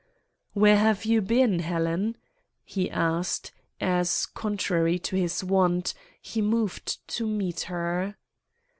[0.53, 2.17] "'Where have you been, Helen?'
[2.63, 8.17] he asked, as, contrary to his wont, he moved to meet her.